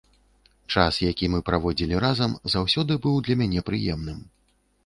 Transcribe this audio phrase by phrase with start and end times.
[0.75, 4.19] Час, які мы праводзілі разам, заўсёды быў для мяне прыемным.